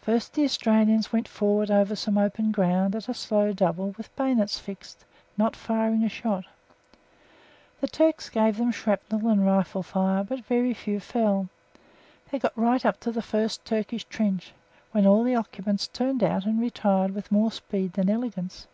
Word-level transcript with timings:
First 0.00 0.34
the 0.34 0.42
Australians 0.42 1.12
went 1.12 1.28
forward 1.28 1.70
over 1.70 1.94
some 1.94 2.18
open 2.18 2.50
ground 2.50 2.96
at 2.96 3.08
a 3.08 3.14
slow 3.14 3.52
double 3.52 3.94
with 3.96 4.12
bayonets 4.16 4.58
fixed, 4.58 5.04
not 5.36 5.54
firing 5.54 6.02
a 6.02 6.08
shot; 6.08 6.44
the 7.80 7.86
Turks 7.86 8.28
gave 8.30 8.56
them 8.56 8.72
shrapnel 8.72 9.28
and 9.28 9.46
rifle 9.46 9.84
fire, 9.84 10.24
but 10.24 10.40
very 10.44 10.74
few 10.74 10.98
fell. 10.98 11.50
They 12.32 12.40
got 12.40 12.58
right 12.58 12.84
up 12.84 12.98
to 12.98 13.12
the 13.12 13.22
first 13.22 13.64
Turkish 13.64 14.02
trench, 14.06 14.52
when 14.90 15.06
all 15.06 15.22
the 15.22 15.36
occupants 15.36 15.86
turned 15.86 16.24
out 16.24 16.46
and 16.46 16.60
retired 16.60 17.12
with 17.12 17.30
more 17.30 17.52
speed 17.52 17.92
than 17.92 18.10
elegance. 18.10 18.66